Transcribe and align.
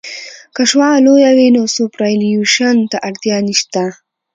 که 0.55 0.61
شعاع 0.69 0.95
لویه 1.05 1.31
وي 1.37 1.47
نو 1.55 1.63
سوپرایلیویشن 1.75 2.77
ته 2.91 2.97
اړتیا 3.07 3.37
نشته 3.47 3.83